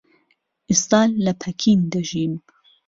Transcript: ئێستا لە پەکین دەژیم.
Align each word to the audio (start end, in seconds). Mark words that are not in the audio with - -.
ئێستا 0.69 1.01
لە 1.25 1.33
پەکین 1.41 1.79
دەژیم. 1.91 2.33